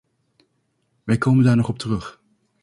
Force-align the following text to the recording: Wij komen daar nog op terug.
Wij 1.03 1.17
komen 1.17 1.43
daar 1.43 1.55
nog 1.55 1.67
op 1.69 1.77
terug. 1.79 2.21